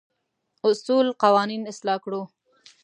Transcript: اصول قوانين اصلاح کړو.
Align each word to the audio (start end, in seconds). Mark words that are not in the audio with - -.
اصول 0.67 1.07
قوانين 1.23 1.61
اصلاح 1.71 1.97
کړو. 2.03 2.21